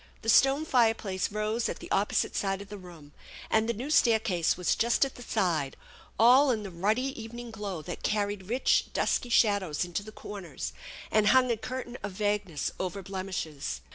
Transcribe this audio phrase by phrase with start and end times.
[0.23, 3.11] The stone fireplace rose at the opposite side of the room,
[3.51, 5.77] and the new staircase was just at the side,
[6.17, 10.73] all in the ruddy evening glow that carried rich dusky shadows into the corners,
[11.11, 13.81] and hung a curtain of vague ness over blemishes.